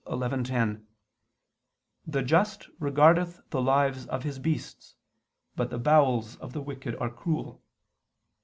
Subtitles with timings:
[0.07, 0.83] 11:10):
[2.07, 4.95] "The just regardeth the lives of his beasts:
[5.55, 7.61] but the bowels of the wicked are cruel."